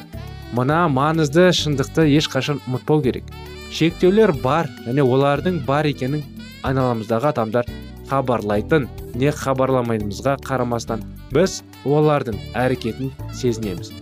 Мына 0.57 0.87
маңызды 0.93 1.49
шындықты 1.57 2.07
ешқашан 2.17 2.63
ұмытпау 2.69 3.03
керек. 3.05 3.25
Шектеулер 3.73 4.33
бар 4.43 4.71
және 4.87 5.05
олардың 5.05 5.61
бар 5.67 5.89
екенін 5.91 6.23
айналамыздағы 6.65 7.31
адамдар 7.33 7.69
хабарлайтын 8.09 8.89
не 9.15 9.33
хабарламайтынымызға 9.35 10.39
қарамастан 10.47 11.05
біз 11.35 11.61
олардың 11.85 12.39
әрекетін 12.57 13.13
сезінеміз. 13.37 13.93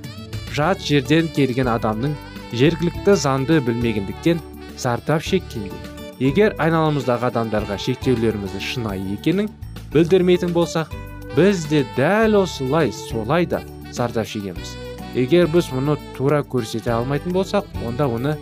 Жат 0.55 0.81
жерден 0.87 1.29
келген 1.35 1.69
адамның 1.73 2.15
жергілікті 2.55 3.19
заңды 3.19 3.59
білмегендіктен 3.67 4.41
зардап 4.79 5.27
шеккенде 5.27 5.75
егер 6.23 6.55
айналамыздағы 6.63 7.31
адамдарға 7.33 7.81
шектеулеріміздің 7.89 8.67
шынайы 8.71 9.19
екенін 9.19 9.51
білдірмейтін 9.93 10.55
болсақ 10.57 10.95
біз 11.37 11.67
де 11.69 11.85
дәл 11.99 12.39
осылай 12.45 12.93
солай 12.95 13.47
да 13.51 13.65
зардап 13.93 14.31
шегеміз. 14.31 14.86
Егер 15.17 15.49
біз 15.49 15.71
мұны 15.73 15.97
тура 16.17 16.43
көрсете 16.45 16.93
алмайтын 16.93 17.33
болсақ 17.33 17.69
онда 17.89 18.07
оны 18.13 18.37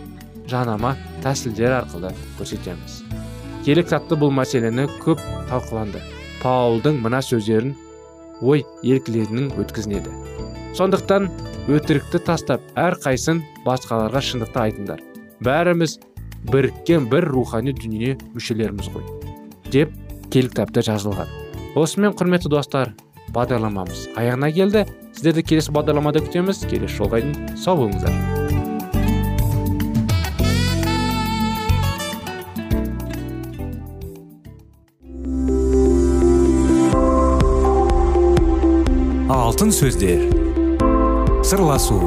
жанама 0.51 0.95
тәсілдер 1.23 1.77
арқылы 1.79 2.11
көрсетеміз. 2.39 2.99
Келі 3.65 3.85
кітапта 3.85 4.17
бұл 4.19 4.33
мәселені 4.35 4.85
көп 5.01 5.21
талқыланды. 5.49 6.03
Паулдың 6.43 6.99
мына 7.01 7.21
сөздерін 7.25 7.73
ой 8.41 8.65
еркілерінің 8.83 9.55
өткізінеді. 9.63 10.11
Сондықтан 10.77 11.31
өтірікті 11.71 12.21
тастап 12.27 12.65
әрқайсын 12.77 13.41
басқаларға 13.65 14.21
шындықты 14.21 14.61
айтыңдар. 14.67 15.01
Бәріміз 15.41 15.97
біріккен 16.51 17.07
бір 17.09 17.31
рухани 17.31 17.73
дүние 17.73 18.17
мүшелеріміз 18.35 18.91
ғой 18.93 19.07
деп 19.73 19.95
келі 20.31 20.51
кітапта 20.51 20.83
жазылған. 20.85 21.31
Осымен 21.75 22.13
құрметті 22.15 22.51
достар 22.51 22.93
бағдарламамыз 23.35 24.07
аяғына 24.15 24.51
келді. 24.55 24.85
Сіздерді 25.15 25.43
келесі 25.51 25.75
бағдарламада 25.75 26.23
күтеміз. 26.25 26.63
Келесі 26.71 26.97
жолға 26.97 27.21
дейін 27.21 27.59
сау 27.59 27.83
болыңыздар. 27.83 28.15
Алтын 39.35 39.71
сөздер. 39.71 40.25
Сырласу. 41.45 41.99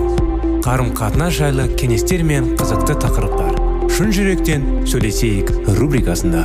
Қарым 0.64 0.90
қатынас 0.98 1.38
жайлы 1.38 1.68
кеңестер 1.80 2.24
мен 2.26 2.52
қызықты 2.60 2.98
тақырыптар. 3.04 3.56
Шын 3.94 4.12
жүректен 4.12 4.66
сөйлесейік 4.90 5.54
рубрикасында. 5.78 6.44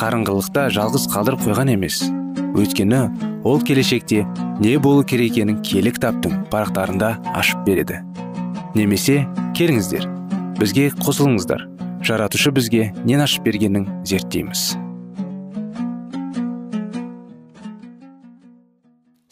қарыңғылықта 0.00 0.62
жалғыз 0.72 1.02
қалдырып 1.12 1.42
қойған 1.44 1.74
емес. 1.74 1.98
Өйткені 2.56 3.00
ол 3.44 3.60
келешекте 3.60 4.22
не 4.62 4.78
болу 4.80 5.02
керек 5.04 5.34
екенін 5.34 5.58
киелі 5.60 5.92
кітаптың 5.92 6.46
парақтарында 6.48 7.10
ашып 7.36 7.66
береді. 7.66 7.98
Немесе 8.72 9.26
келіңіздер 9.58 10.08
бізге 10.56 10.86
қосылыңыздар. 11.04 11.66
Жаратушы 12.00 12.48
бізге 12.56 12.94
нен 13.04 13.20
ашып 13.20 13.44
бергенін 13.44 13.84
зерттейміз. 14.08 14.72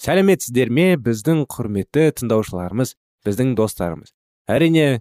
Сәлеметсіздер 0.04 0.68
ме 0.68 0.90
біздің 1.00 1.46
құрметті 1.48 2.10
тыңдаушыларымыз 2.20 2.92
біздің 3.24 3.56
достарымыз? 3.56 4.12
Әрине 4.52 5.00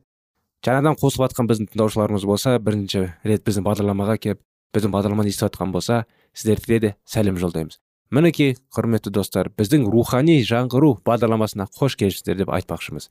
жаңадан 0.64 0.96
қосылып 0.96 1.28
жатқан 1.28 1.52
біздің 1.52 1.74
тыңдаушыларымыз 1.74 2.24
болса 2.28 2.56
бірінші 2.60 3.10
рет 3.28 3.44
біздің 3.44 3.68
бағдарламаға 3.68 4.16
келіп 4.24 4.46
біздің 4.76 4.94
бағдарламаны 4.94 5.32
естіп 5.32 5.48
жатқан 5.48 5.74
болса 5.74 6.06
сіздерге 6.34 6.80
де 6.80 6.96
сәлем 7.06 7.38
жолдаймыз. 7.40 7.80
Мінекей 8.12 8.56
құрметті 8.76 9.12
достар 9.12 9.50
біздің 9.50 9.90
рухани 9.92 10.40
жаңғыру 10.48 10.98
бағдарламасына 11.08 11.68
қош 11.76 11.98
келіпсіздер 12.00 12.44
деп 12.44 12.54
айтпақшымыз. 12.56 13.10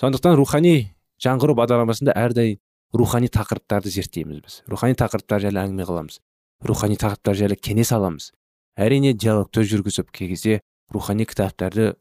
Сондықтан 0.00 0.36
рухани 0.36 0.92
жаңғыру 1.22 1.54
бағдарламасында 1.60 2.16
әрдайым 2.18 2.58
рухани 2.92 3.30
тақырыптарды 3.32 3.92
зерттейміз 3.94 4.42
біз. 4.42 4.58
Рухани 4.66 4.98
тақырыптар 4.98 5.40
жайлы 5.46 5.62
әңгіме 5.62 5.86
қыламыз. 5.88 6.18
Рухани 6.66 6.98
тақырыптар 6.98 7.38
жайлы 7.38 7.56
кеңес 7.56 7.92
аламыз. 7.94 8.32
Әрине 8.76 9.14
диалогты 9.14 9.64
жүргізіп 9.68 10.10
кей 10.10 10.32
кезде 10.32 10.60
рухани 10.92 11.24
кітаптарды 11.28 11.94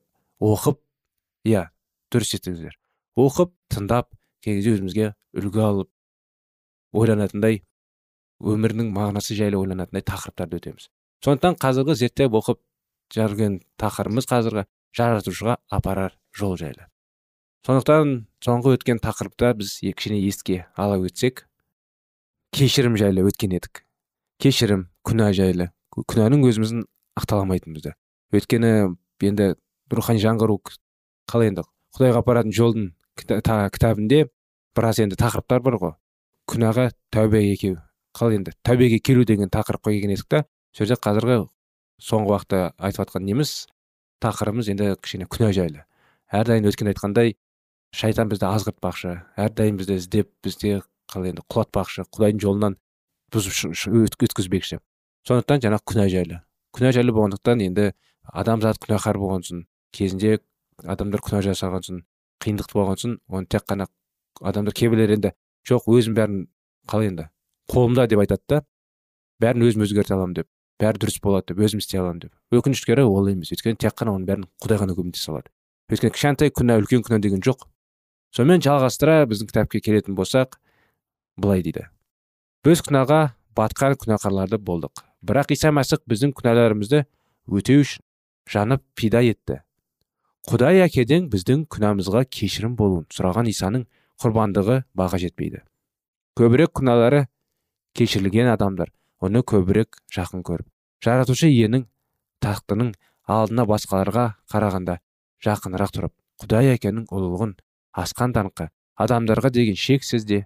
оқып 0.43 0.79
иә 1.47 1.67
дұрыс 2.11 2.35
естіңіздер 2.37 2.75
оқып 3.19 3.53
тыңдап 3.71 4.09
кей 4.43 4.57
кезде 4.59 4.75
өзімізге 4.75 5.11
үлгі 5.37 5.63
алып 5.63 5.89
ойланатындай 6.95 7.61
өмірінің 8.41 8.91
мағынасы 8.95 9.36
жайлы 9.38 9.60
ойланатындай 9.60 10.04
тақырыптарды 10.08 10.60
өтеміз. 10.60 10.89
Сондықтан 11.21 11.58
қазіргі 11.62 11.95
зерттеп 11.99 12.36
оқып 12.39 12.60
жүрген 13.13 13.60
тақырыбымыз 13.82 14.27
қазіргі 14.30 14.65
жаратушыға 14.97 15.58
апарар 15.69 16.17
жол 16.38 16.58
жайлы. 16.58 16.88
Сондықтан 17.67 18.13
соңғы 18.41 18.75
өткен 18.77 19.01
тақырыпта 19.04 19.54
біз 19.60 19.77
кішкене 19.84 20.21
еске 20.25 20.65
ала 20.75 20.97
өтсек 20.97 21.45
кешірім 22.56 22.97
жайлы 22.97 23.27
өткен 23.30 23.54
едік. 23.54 23.84
Кешірім 24.41 24.88
күнә 25.06 25.30
жайлы. 25.38 25.69
Күнәнің 25.91 26.47
өзіміздің 26.47 26.86
ақталамайтынымызды 27.19 27.93
өйткені 28.32 28.95
енді 29.27 29.54
рухани 29.91 30.21
жаңғыру 30.23 30.58
қалай 31.30 31.51
енді? 31.51 31.65
Құдайға 31.91 32.23
апаратын 32.23 32.56
жолдың 32.56 32.91
кітабінде 33.19 34.23
біраз 34.75 35.01
енді 35.04 35.19
тақырыптар 35.19 35.62
бар 35.65 35.77
ғой. 35.82 35.95
Күнәға 36.47 36.89
тәубе 37.12 37.43
екеу 37.51 37.75
қалай 38.17 38.39
енді 38.39 38.54
тәубеге 38.65 39.00
келу 39.00 39.26
деген 39.26 39.50
тақырыпқа 39.50 39.93
келген 39.93 40.15
едік 40.15 40.28
та 40.28 40.43
сол 40.76 40.86
жерде 40.86 41.00
қазіргі 41.06 41.38
соңғы 42.02 42.34
уақытта 42.34 42.62
айтып 42.78 43.06
жатқан 43.06 43.26
неміз 43.28 43.54
тақырыбымыз 44.24 44.69
енді 44.74 44.93
кішкене 45.02 45.28
күнә 45.32 45.52
жайлы 45.56 45.86
әрдайым 46.32 46.67
өткен 46.71 46.91
айтқандай 46.91 47.36
шайтан 47.95 48.30
бізді 48.32 48.47
азғыртпақшы 48.50 49.15
әрдайым 49.45 49.80
бізді 49.80 49.97
іздеп 50.02 50.32
бізде 50.43 50.82
қалай 51.12 51.34
енді 51.34 51.43
құлатпақшы 51.52 52.06
құдайдың 52.08 52.43
жолынан 52.43 52.78
бұзып 53.32 54.24
өткізбекші 54.28 54.80
сондықтан 55.28 55.63
жаңағы 55.65 55.88
күнә 55.91 56.08
жайлы 56.12 56.39
күнә 56.76 56.93
жайлы 56.95 57.13
болғандықтан 57.15 57.63
енді 57.67 57.91
адамзат 58.43 58.80
күнәһар 58.84 59.19
болған 59.21 59.45
соң 59.47 59.65
кезінде 59.95 60.39
адамдар 60.84 61.21
күнә 61.24 61.41
жасаған 61.45 61.86
соң 61.88 62.02
қиындық 62.43 62.71
болған 62.74 63.02
соң 63.04 63.17
оны 63.28 63.52
тек 63.52 63.67
қана 63.69 63.88
адамдар 64.41 64.74
кейбіреулер 64.74 65.17
енді 65.17 65.34
жоқ 65.67 65.88
өзім 65.91 66.15
бәрін 66.17 66.45
қалай 66.89 67.12
енді 67.12 67.28
қолымда 67.71 68.07
деп 68.12 68.21
айтады 68.23 68.43
да. 68.49 68.62
Бәрін 69.41 69.65
өзім 69.67 69.86
өзгерте 69.88 70.13
аламын 70.15 70.41
деп 70.41 70.49
бәрі 70.81 71.01
дұрыс 71.01 71.19
болады 71.21 71.53
деп 71.53 71.62
өзім 71.65 71.81
істей 71.81 72.01
аламын 72.01 72.25
деп. 72.25 72.34
Өкінішке 72.51 72.95
орай 72.95 73.05
ол 73.05 73.29
емес. 73.29 73.51
Өйткені 73.53 73.77
тек 73.79 73.95
қана 73.97 74.15
оның 74.15 74.27
бәрін 74.27 74.45
құдай 74.63 74.81
ғана 74.81 74.95
көмектесе 74.97 75.31
алады. 75.31 75.51
Өйткені 75.91 76.15
кішкентай 76.15 76.53
күнә 76.53 76.77
үлкен 76.81 77.05
күнә 77.05 77.21
деген 77.21 77.43
жоқ. 77.45 77.67
Сонымен 78.36 78.63
жалғастыра 78.65 79.25
біздің 79.29 79.49
кітапқа 79.51 79.81
келетін 79.84 80.17
болсақ 80.17 80.57
былай 81.38 81.62
дейді. 81.65 81.88
Біз 82.65 82.81
күнәға 82.88 83.34
батқан 83.57 83.97
күнәқарларды 84.01 84.57
болдық. 84.57 85.03
Бірақ 85.21 85.53
иса 85.53 85.73
мәсіх 85.75 86.01
біздің 86.10 86.34
күнәларымызды 86.38 87.03
өтеу 87.51 87.84
үшін 87.84 88.05
жанып 88.49 88.84
пида 88.95 89.21
етті. 89.25 89.62
Құдай 90.49 90.81
әкеден 90.88 91.27
біздің 91.29 91.67
күнәмызға 91.69 92.23
кешірім 92.31 92.73
болуын 92.79 93.05
сұраған 93.13 93.51
исаның 93.51 93.86
құрбандығы 94.21 94.81
баға 94.97 95.19
жетпейді. 95.21 95.62
Көбірек 96.39 96.71
күнәлары 96.79 97.27
кешірілген 97.97 98.51
адамдар 98.54 98.91
оны 99.21 99.43
көбірек 99.47 100.01
жақын 100.15 100.43
көріп 100.47 100.67
жаратушы 101.06 101.49
иенің 101.51 101.88
тақтының 102.43 102.93
алдына 103.32 103.65
басқаларға 103.69 104.25
қарағанда 104.51 104.97
жақынырақ 105.45 105.95
тұрып 105.97 106.13
құдай 106.43 106.73
әкенің 106.75 107.08
ұлылығын 107.12 107.56
асқан 108.04 108.34
даңқы 108.38 108.69
адамдарға 109.06 109.51
деген 109.54 109.77
шексіз 109.77 110.25
де 110.30 110.45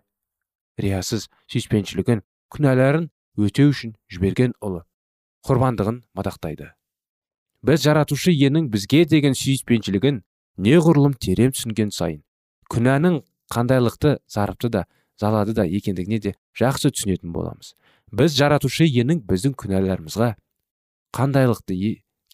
риясыз 0.82 1.30
сүйіспеншілігін 1.52 2.24
күнәларын 2.56 3.10
өтеу 3.40 3.72
үшін 3.72 3.96
жіберген 4.12 4.56
ұлы 4.64 4.84
құрбандығын 5.46 6.02
мадақтайды. 6.18 6.72
Біз 7.66 7.84
жаратушы 7.86 8.34
иенің 8.34 8.70
бізге 8.74 9.06
деген 9.10 9.36
сүйіспеншілігін 9.38 10.22
неғұрлым 10.62 11.16
терең 11.22 11.54
түсінген 11.56 11.92
сайын 11.96 12.22
күнәнің 12.72 13.22
қандайлықты 13.54 14.18
зарыпты 14.32 14.72
да 14.74 14.86
залады 15.22 15.56
да 15.58 15.66
екендігіне 15.66 16.20
де 16.20 16.34
жақсы 16.58 16.92
түсінетін 16.92 17.34
боламыз. 17.36 17.76
Біз 18.12 18.36
жаратушы 18.38 18.88
иенің 18.88 19.22
біздің 19.28 19.56
күнәларымызға 19.60 20.36
қандайлықты 21.16 21.78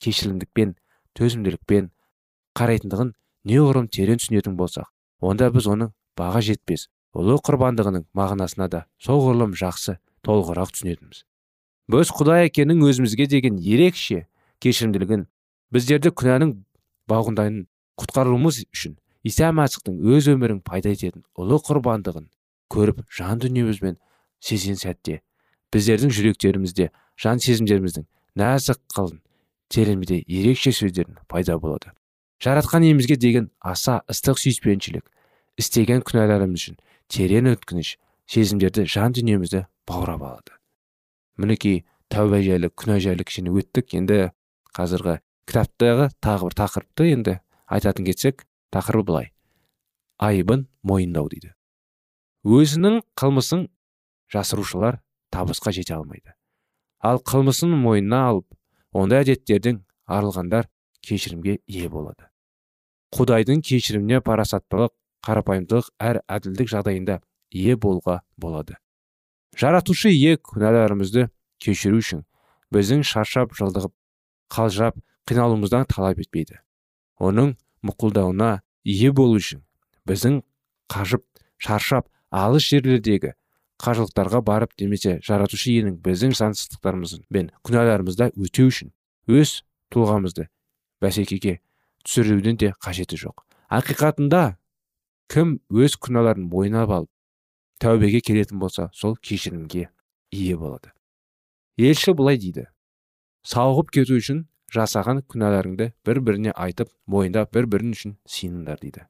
кешірімдікпен 0.01 0.75
төзімділікпен 1.17 1.91
қарайтындығын 2.57 3.13
неғұрлым 3.47 3.87
терең 3.93 4.21
түсінетін 4.21 4.57
болсақ 4.59 4.89
онда 5.21 5.51
біз 5.53 5.67
оның 5.69 5.91
баға 6.17 6.41
жетпес 6.45 6.87
ұлы 7.17 7.37
құрбандығының 7.45 8.07
мағынасына 8.17 8.67
да 8.71 8.85
соғұрлым 9.03 9.53
жақсы 9.57 9.97
толығырақ 10.25 10.73
түсінетінбіз. 10.75 11.23
Біз 11.91 12.11
құдай 12.15 12.47
әкенің 12.49 12.83
өзімізге 12.87 13.27
деген 13.31 13.57
ерекше 13.59 14.25
кешірімділігін 14.63 15.25
біздерді 15.75 16.13
күнәнің 16.15 16.53
бауғындайын 17.11 17.65
құтқаруымыз 18.01 18.61
үшін 18.71 18.97
иса 19.27 19.51
мәсіхтің 19.55 19.99
өз 20.15 20.29
өмірін 20.31 20.61
пайда 20.65 20.93
ететін 20.95 21.25
ұлы 21.35 21.59
құрбандығын 21.67 22.29
көріп 22.71 23.03
жан 23.11 23.41
дүниемізбен 23.43 23.97
сезген 24.39 24.79
сәтте 24.79 25.19
біздердің 25.73 26.13
жүректерімізде 26.15 26.89
жан 27.21 27.41
сезімдеріміздің 27.43 28.07
нәзік 28.39 28.79
қылын 28.95 29.19
тереңде 29.71 30.21
ерекше 30.27 30.73
сөздердің 30.75 31.21
пайда 31.31 31.57
болады. 31.59 31.91
Жаратқан 32.41 32.83
иемізге 32.87 33.15
деген 33.15 33.51
аса 33.59 34.01
ыстық 34.09 34.39
сүйіспеншілік 34.41 35.05
істеген 35.61 36.01
күнәларымыз 36.07 36.63
үшін 36.63 36.79
терең 37.11 37.51
өткініш 37.53 37.95
сезімдерді 38.31 38.87
жан 38.89 39.13
дүниемізді 39.15 39.65
баурап 39.87 40.23
алады. 40.25 40.57
Мінекей 41.37 41.83
тәуба 42.11 42.41
жайлы 42.43 42.71
күнә 42.73 42.99
жайлы 43.03 43.27
кішкене 43.27 43.53
өттік 43.55 43.95
енді. 43.99 44.31
Қазіргі 44.71 45.19
кітаптағы 45.49 46.11
тағы 46.23 46.47
бір 46.47 46.57
тақырыпты 46.61 47.07
енді 47.11 47.39
айтатын 47.67 48.07
кетсек 48.07 48.45
тақырыбы 48.71 49.07
былай. 49.09 49.31
Айыбын 50.17 50.67
мойындау 50.83 51.27
дейді. 51.27 51.51
Өзінің 52.41 53.01
қылмысын 53.17 53.67
жасырушылар 54.33 54.99
табысқа 55.31 55.71
жете 55.75 55.93
алмайды. 55.95 56.33
Ал 56.99 57.21
қылмысын 57.21 57.73
мойнына 57.77 58.25
алып 58.29 58.47
ондай 58.93 59.23
әдеттердің 59.23 59.81
арылғандар 60.07 60.67
кешірімге 61.05 61.59
ие 61.67 61.89
болады. 61.89 62.29
Құдайдың 63.13 63.61
кешіріміне 63.65 64.21
парасаттылық 64.25 64.93
қарапайымдылық 65.25 65.91
әр 65.99 66.21
әділдік 66.27 66.69
жағдайында 66.71 67.19
ие 67.51 67.75
болуға 67.75 68.21
болады. 68.37 68.77
Жаратушы 69.57 70.09
ие 70.09 70.37
күнәларымызды 70.37 71.27
кешіру 71.61 71.99
үшін 72.01 72.23
біздің 72.73 73.03
шаршап 73.05 73.53
жылдығып 73.57 73.93
қалжырап 74.51 74.97
қиналуымыздан 75.27 75.85
талап 75.91 76.21
етпейді. 76.23 76.61
Оның 77.19 77.55
мұқұлдауына 77.85 78.61
ие 78.83 79.11
болу 79.11 79.37
үшін 79.41 79.61
біздің 80.07 80.41
қажып 80.91 81.25
шаршап 81.61 82.07
алыс 82.31 82.67
жерлердегі 82.71 83.33
қажылықтарға 83.81 84.41
барып 84.45 84.73
немесе 84.79 85.17
жаратушы 85.25 85.71
иенің 85.73 85.97
біздің 86.05 86.35
жансыздықтарымыз 86.37 87.17
бен 87.33 87.49
күнәларымызды 87.65 88.29
өтеу 88.37 88.71
үшін 88.71 88.91
өз 89.27 89.61
тұлғамызды 89.93 90.47
бәсекеге 91.01 91.59
түсірудің 92.05 92.59
де 92.61 92.71
қажеті 92.81 93.17
жоқ. 93.21 93.43
Ақиқатында 93.71 94.55
кім 95.31 95.57
өз 95.71 95.97
күнәларын 95.97 96.47
мойнап 96.51 96.93
алып 96.93 97.11
тәубеге 97.81 98.21
келетін 98.21 98.59
болса 98.61 98.89
сол 98.93 99.15
кешірімге 99.17 99.89
ие 100.31 100.57
болады. 100.57 100.93
Елші 101.77 102.13
былай 102.13 102.37
дейді 102.37 102.67
сауығып 103.47 103.93
кету 103.97 104.19
үшін 104.21 104.45
жасаған 104.73 105.23
күнәларыңды 105.31 105.91
бір 106.05 106.21
біріне 106.21 106.53
айтып 106.53 106.91
мойындап 107.07 107.51
бір 107.55 107.67
бірің 107.71 107.95
үшін 107.97 108.17
сыйыныңдар 108.29 108.79
дейді. 108.81 109.07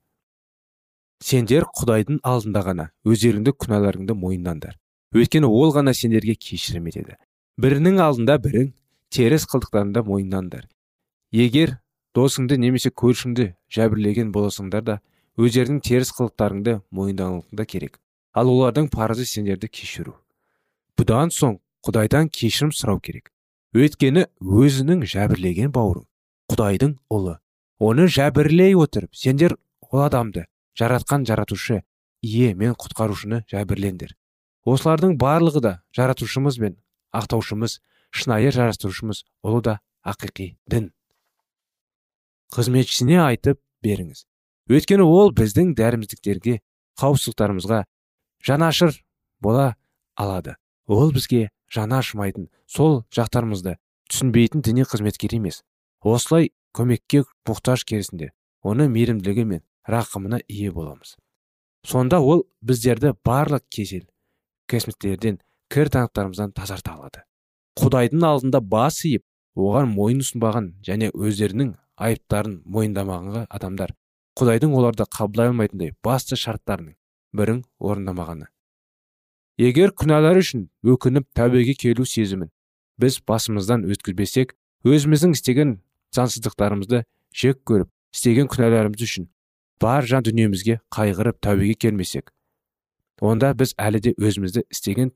Сендер 1.21 1.67
құдайдың 1.77 2.21
алдында 2.25 2.61
ғана 2.65 2.89
өздеріңді 3.05 3.53
күнәларыңды 3.61 4.15
мойындаңдар 4.17 4.77
өйткені 5.15 5.47
ол 5.47 5.73
ғана 5.75 5.93
сендерге 5.93 6.35
кешірім 6.39 6.87
етеді. 6.87 7.17
Бірінің 7.61 7.99
алдында 8.01 8.37
бірің 8.41 8.71
теріс 9.11 9.45
қылдықтарыңды 9.51 10.03
мойындаңдар 10.07 10.67
егер 11.35 11.77
досыңды 12.15 12.57
немесе 12.57 12.91
көршіңді 12.95 13.51
жәбірлеген 13.75 14.31
боласыңдар 14.31 14.85
да 14.87 14.97
өздерінің 15.37 15.81
теріс 15.83 16.13
қылықтарыңды 16.15 16.79
мойындауыңда 16.95 17.65
керек. 17.65 17.99
Ал 18.33 18.47
олардың 18.47 18.87
парызы 18.91 19.25
сендерді 19.27 19.67
кешіру. 19.67 20.15
Бұдан 20.95 21.31
соң 21.35 21.59
құдайдан 21.83 22.31
кешірім 22.31 22.71
сұрау 22.75 23.01
керек. 23.03 23.31
Өйткені 23.75 24.25
өзінің 24.39 25.03
жәбірлеген 25.07 25.71
бауырың 25.75 26.07
құдайдың 26.51 26.95
ұлы. 27.11 27.37
Оны 27.79 28.07
жәбірлей 28.07 28.75
отырып 28.79 29.15
сендер 29.15 29.57
ол 29.91 30.03
адамды 30.05 30.45
жаратқан 30.77 31.27
жаратушы 31.27 31.83
ие 32.21 32.53
мен 32.55 32.75
құтқарушыны 32.77 33.43
жәбірлеңдер 33.51 34.15
осылардың 34.65 35.17
барлығы 35.17 35.61
да 35.61 35.73
жаратушымыз 35.97 36.57
бен 36.61 36.77
ақтаушымыз 37.17 37.79
шынайы 38.11 38.51
жаратушымыз 38.53 39.23
ұлы 39.43 39.61
да 39.65 39.77
ақиқи 40.05 40.55
дін. 40.69 40.91
Қызметшісіне 42.51 43.21
айтып 43.23 43.61
беріңіз. 43.83 44.25
Өйткені 44.71 45.05
ол 45.07 45.31
біздің 45.35 45.73
дәріміздіктерге 45.79 46.59
қауіпсіздіктарымызға 46.99 47.83
жанашыр 48.45 48.93
бола 49.39 49.75
алады. 50.15 50.55
Ол 50.87 51.11
бізге 51.15 51.49
жаны 51.71 51.97
ашымайтын 51.99 52.49
сол 52.67 53.03
жақтарымызды 53.15 53.77
түсінбейтін 54.11 54.61
діни 54.61 54.85
қызметкер 54.85 55.35
емес. 55.37 55.63
Осылай 56.01 56.51
көмекке 56.75 57.23
мұқтаж 57.47 57.85
керісінде 57.87 58.31
оны 58.61 58.89
мейірімділігі 58.91 59.45
мен 59.47 59.63
рақымына 59.87 60.41
ие 60.47 60.71
боламыз. 60.71 61.15
Сонда 61.83 62.19
ол 62.19 62.45
біздерді 62.61 63.13
барлық 63.25 63.63
кесел 63.69 64.05
кесметтерден 64.67 65.39
кір 65.69 65.89
таңықтарымыздан 65.89 66.53
тазарта 66.53 66.93
алады. 66.93 67.23
Құдайдың 67.79 68.25
алдында 68.27 68.61
бас 68.61 69.01
иіп 69.07 69.23
оған 69.55 69.89
мойын 69.95 70.21
ұсынбаған 70.21 70.71
және 70.85 71.09
өздерінің 71.15 71.73
айыптарын 71.97 72.61
мойындамаған 72.65 73.47
адамдар 73.49 73.95
құдайдың 74.39 74.73
оларды 74.77 75.05
қабылдай 75.17 75.51
алмайтындай 75.51 75.93
басты 76.03 76.37
шарттарының 76.39 76.95
бірін 77.35 77.63
орындамағаны. 77.79 78.47
Егер 79.59 79.91
күнәлар 79.95 80.39
үшін 80.39 80.69
өкініп 80.87 81.27
тәубеге 81.37 81.75
келу 81.79 82.05
сезімін 82.07 82.51
біз 83.01 83.19
басымыздан 83.27 83.83
өткізбесек 83.91 84.55
өзіміздің 84.87 85.35
істеген 85.35 85.75
заңсыздықтарымызды 86.15 87.03
жек 87.35 87.61
көріп 87.67 87.91
істеген 88.15 88.49
күнәларымыз 88.51 89.03
үшін 89.05 89.27
бар 89.81 90.05
жан 90.07 90.25
дүниемізге 90.27 90.79
қайғырып 90.95 91.41
тәубеге 91.45 91.77
келмесек 91.85 92.31
онда 93.21 93.53
біз 93.57 93.73
әлі 93.77 94.01
де 94.07 94.13
өзімізді 94.17 94.65
істеген 94.69 95.11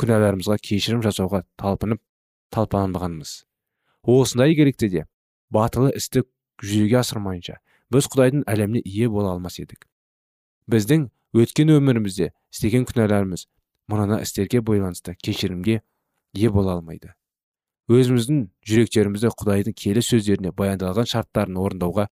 күнәларымызға 0.00 0.58
кешірім 0.62 1.02
жасауға 1.06 1.44
талпынып 1.60 2.02
талпанбағанбыз 2.54 3.34
осындай 4.04 4.54
керекте 4.58 4.88
де 4.88 5.06
батылы 5.54 5.92
істі 5.96 6.24
жүзеге 6.62 7.00
асырмайынша 7.00 7.58
біз 7.92 8.08
құдайдың 8.12 8.44
әлеміне 8.50 8.82
ие 8.84 9.08
бола 9.08 9.34
алмас 9.34 9.58
едік. 9.60 9.86
Біздің 10.70 11.08
өткен 11.36 11.72
өмірімізде 11.74 12.30
істеген 12.52 12.86
күнәларымыз 12.88 13.46
мына 13.90 14.20
істерге 14.24 14.62
байланысты 14.64 15.14
кешірімге 15.22 15.80
ие 16.34 16.50
бола 16.50 16.78
алмайды. 16.78 17.12
Өзіміздің 17.88 18.48
жүректерімізді 18.64 19.32
құдайдың 19.38 19.76
келі 19.76 20.02
сөздеріне 20.02 20.54
баяндалған 20.56 21.08
шарттарын 21.10 21.58
орындауға 21.60 22.08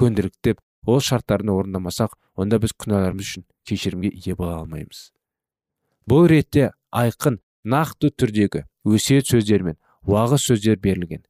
көндіріктеп 0.00 0.60
ол 0.86 1.00
шарттарын 1.04 1.52
орындамасақ 1.54 2.16
онда 2.36 2.58
біз 2.62 2.74
күнәларымыз 2.76 3.26
үшін 3.26 3.46
кешірімге 3.68 4.12
ие 4.14 4.34
бола 4.34 4.60
алмаймыз. 4.60 5.10
Бұл 6.08 6.28
ретте 6.30 6.70
айқын 6.90 7.40
нақты 7.64 8.10
түрдегі 8.10 8.64
өсиет 8.84 9.28
сөздер 9.28 9.62
мен 9.62 9.76
уағыз 10.06 10.46
сөздер 10.48 10.80
берілген. 10.80 11.24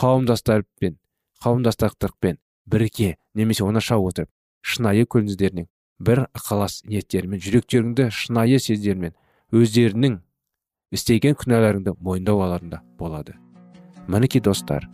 Қауымдастарпен 0.00 0.98
қауымдастықтарпен 1.44 2.38
бірге 2.66 3.16
немесе 3.34 3.64
оңаша 3.64 3.96
отырып 4.00 4.30
шынайы 4.64 5.06
көңілдерінен 5.10 5.68
бір 6.00 6.24
ықылас 6.34 6.82
ниеттерімен 6.88 7.40
жүректеріңді 7.44 8.08
шынайы 8.12 8.58
сездермен 8.60 9.14
өздерінің 9.54 10.18
істеген 10.94 11.36
күнәларыңды 11.38 11.94
мойындау 12.00 12.42
аларында 12.46 12.82
болады. 12.98 13.36
Мінекей 14.08 14.42
достар 14.42 14.88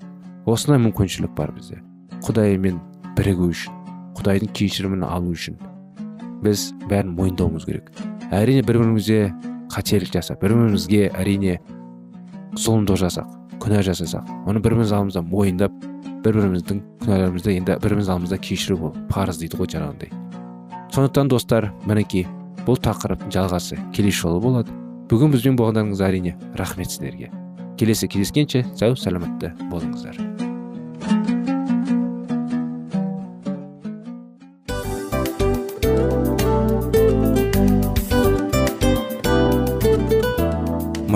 осындай 0.47 0.83
мүмкіншілік 0.85 1.35
бар 1.37 1.55
бізде. 1.57 1.81
Құдаймен 2.27 2.81
бірігу 3.18 3.51
үшін 3.51 3.77
құдайдың 4.18 4.53
кешірімін 4.57 5.05
алу 5.07 5.35
үшін. 5.35 5.59
Біз 6.44 6.70
бәрін 6.90 7.14
мойындауымыз 7.18 7.66
керек. 7.68 7.90
Әрине 8.31 8.64
бір 8.66 8.81
бірімізге 8.81 9.20
қателік 9.73 10.12
жасап 10.14 10.42
бір 10.42 10.57
бірімізге 10.57 11.11
әрине 11.14 11.59
зұлымдық 12.59 13.01
жасақ 13.05 13.37
күнә 13.62 13.85
жасасақ 13.87 14.31
оны 14.49 14.62
бір 14.62 14.75
біріміз 14.75 14.94
алдымызда 14.96 15.23
мойындап 15.27 15.77
бір 16.25 16.40
біріміздің 16.40 16.83
күнәларымызды 17.05 17.57
енді 17.59 17.77
бір 17.77 17.85
біріміз 17.85 18.11
алдымызда 18.14 18.40
кешіру 18.42 18.81
ол 18.90 18.96
парыз 19.12 19.42
дейді 19.42 19.61
ғой 19.61 19.70
жаңағындай 19.75 20.11
сондықтан 20.94 21.31
достар 21.31 21.70
мінекей 21.87 22.27
бұл 22.66 22.79
тақырыптың 22.83 23.33
жалғасы 23.35 23.79
келесі 23.94 24.25
жолы 24.25 24.40
болады. 24.42 24.75
Бүгін 25.11 25.35
бізбен 25.35 25.59
болғандарыңызға 25.59 26.11
әрине 26.11 26.37
рахмет 26.59 26.92
сіздерге. 26.92 27.31
Келесі 27.81 28.11
кездескенше 28.11 28.66
сау 28.77 28.99
саламатты 28.99 29.55
болыңыздар. 29.70 30.30